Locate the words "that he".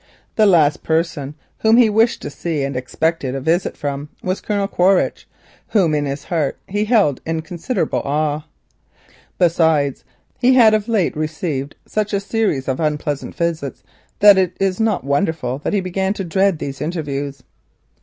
15.59-15.81